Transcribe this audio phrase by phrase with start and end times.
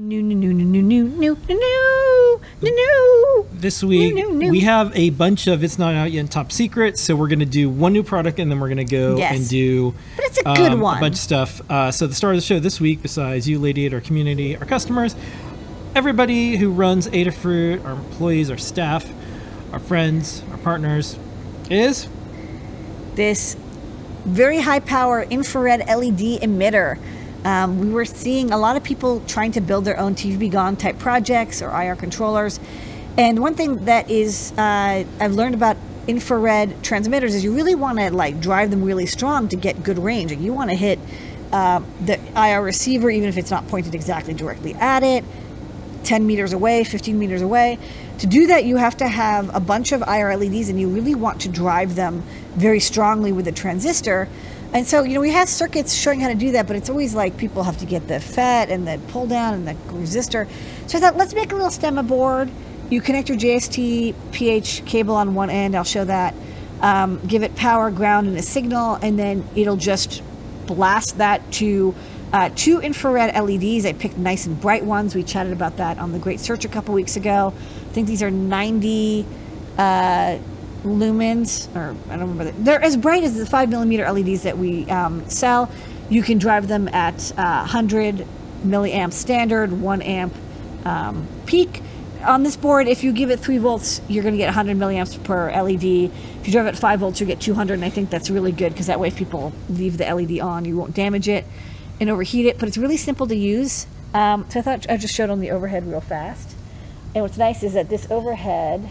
[0.00, 3.46] New, new, new, new, new, new, new, new, new.
[3.52, 7.26] This week we have a bunch of it's not out yet top secret, so we're
[7.26, 9.36] gonna do one new product and then we're gonna go Yes.
[9.36, 10.98] and do But it's a good um, one.
[10.98, 11.60] a bunch of stuff.
[11.68, 14.56] Uh, so the star of the show this week, besides you, Lady, at our community,
[14.56, 15.16] our customers,
[15.96, 19.04] everybody who runs Adafruit, our employees, our staff,
[19.72, 21.18] our friends, our partners,
[21.70, 22.06] is
[23.16, 23.56] this
[24.24, 26.98] very high power infrared LED emitter.
[27.44, 30.76] Um, we were seeing a lot of people trying to build their own TV Gone
[30.76, 32.58] type projects or IR controllers.
[33.16, 37.98] And one thing that is uh, I've learned about infrared transmitters is you really want
[37.98, 40.30] to like drive them really strong to get good range.
[40.30, 40.98] Like you want to hit
[41.52, 45.24] uh, the IR receiver even if it's not pointed exactly directly at it.
[46.04, 47.78] 10 meters away, 15 meters away.
[48.18, 51.14] To do that, you have to have a bunch of IR LEDs and you really
[51.14, 52.22] want to drive them
[52.54, 54.28] very strongly with a transistor.
[54.72, 57.14] And so, you know, we have circuits showing how to do that, but it's always
[57.14, 60.46] like people have to get the FET and the pull down and the resistor.
[60.86, 62.50] So I thought, let's make a little stemma board.
[62.90, 66.34] You connect your JST PH cable on one end, I'll show that.
[66.80, 70.22] Um, give it power, ground, and a signal, and then it'll just
[70.66, 71.94] blast that to
[72.32, 73.86] uh, two infrared LEDs.
[73.86, 75.14] I picked nice and bright ones.
[75.14, 77.52] We chatted about that on the Great Search a couple weeks ago.
[77.56, 79.26] I think these are 90
[79.78, 80.38] uh,
[80.84, 82.44] lumens, or I don't remember.
[82.44, 85.70] The, they're as bright as the five millimeter LEDs that we um, sell.
[86.08, 88.26] You can drive them at uh, 100
[88.64, 90.34] milliamp standard, one amp
[90.84, 91.82] um, peak.
[92.24, 95.22] On this board, if you give it three volts, you're going to get 100 milliamps
[95.22, 96.10] per LED.
[96.10, 98.72] If you drive it five volts, you get 200, and I think that's really good
[98.72, 101.44] because that way, if people leave the LED on, you won't damage it
[102.00, 102.58] and overheat it.
[102.58, 103.86] But it's really simple to use.
[104.14, 106.56] Um, so I thought I just showed on the overhead real fast.
[107.14, 108.88] And what's nice is that this overhead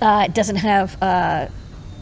[0.00, 1.00] uh, it doesn't have.
[1.02, 1.48] Uh,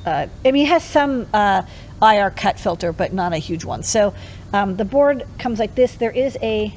[0.07, 1.63] uh, I mean, it has some uh,
[2.03, 3.83] IR cut filter, but not a huge one.
[3.83, 4.15] So
[4.53, 5.95] um, the board comes like this.
[5.95, 6.77] There is a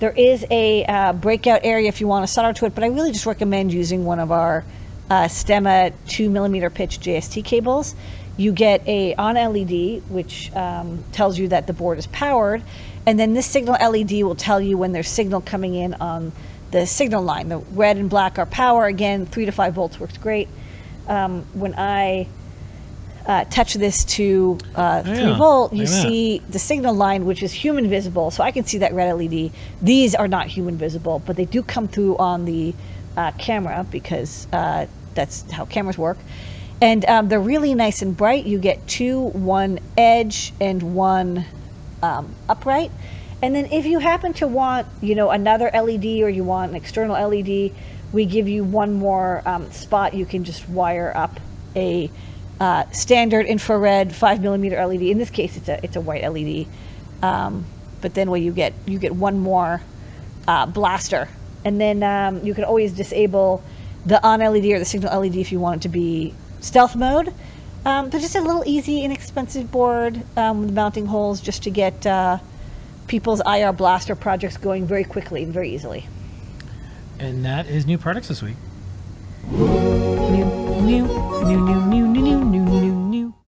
[0.00, 2.88] there is a uh, breakout area if you want to solder to it, but I
[2.88, 4.64] really just recommend using one of our
[5.08, 7.94] uh, Stemma two millimeter pitch JST cables.
[8.36, 12.62] You get a on LED, which um, tells you that the board is powered,
[13.06, 16.32] and then this signal LED will tell you when there's signal coming in on
[16.74, 17.48] the signal line.
[17.48, 18.86] The red and black are power.
[18.86, 20.48] Again, three to five volts works great.
[21.06, 22.26] Um, when I
[23.26, 25.38] uh, touch this to uh, 3 yeah.
[25.38, 28.32] volt, you see the signal line, which is human visible.
[28.32, 29.52] So I can see that red LED.
[29.82, 32.74] These are not human visible, but they do come through on the
[33.16, 36.18] uh, camera because uh, that's how cameras work.
[36.80, 38.46] And um, they're really nice and bright.
[38.46, 41.44] You get two, one edge and one
[42.02, 42.90] um, upright.
[43.44, 46.76] And then if you happen to want, you know, another LED or you want an
[46.78, 47.72] external LED,
[48.10, 50.14] we give you one more um, spot.
[50.14, 51.38] You can just wire up
[51.76, 52.10] a
[52.58, 55.02] uh, standard infrared five millimeter LED.
[55.02, 56.66] In this case, it's a it's a white LED.
[57.20, 57.66] Um,
[58.00, 59.82] but then what you get you get one more
[60.48, 61.28] uh, blaster,
[61.66, 63.62] and then um, you can always disable
[64.06, 67.34] the on LED or the signal LED if you want it to be stealth mode.
[67.84, 72.06] Um, but just a little easy, inexpensive board um, with mounting holes just to get
[72.06, 72.38] uh,
[73.06, 76.06] people's IR blaster projects going very quickly and very easily.
[77.18, 78.56] and that is new products this week.
[79.50, 79.66] New,
[80.82, 81.06] new,
[81.44, 82.64] new, new, new, new, new, new,